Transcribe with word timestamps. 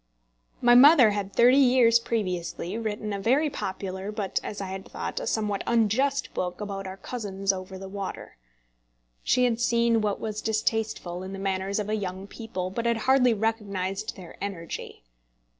My 0.63 0.73
mother 0.73 1.11
had 1.11 1.31
thirty 1.31 1.59
years 1.59 1.99
previously 1.99 2.75
written 2.75 3.13
a 3.13 3.19
very 3.19 3.51
popular, 3.51 4.11
but, 4.11 4.39
as 4.43 4.59
I 4.59 4.69
had 4.69 4.87
thought, 4.89 5.19
a 5.19 5.27
somewhat 5.27 5.63
unjust 5.67 6.33
book 6.33 6.59
about 6.59 6.87
our 6.87 6.97
cousins 6.97 7.53
over 7.53 7.77
the 7.77 7.87
water. 7.87 8.37
She 9.21 9.43
had 9.43 9.61
seen 9.61 10.01
what 10.01 10.19
was 10.19 10.41
distasteful 10.41 11.21
in 11.21 11.33
the 11.33 11.37
manners 11.37 11.77
of 11.77 11.87
a 11.87 11.93
young 11.93 12.25
people, 12.25 12.71
but 12.71 12.87
had 12.87 12.97
hardly 12.97 13.35
recognised 13.35 14.15
their 14.15 14.37
energy. 14.43 15.03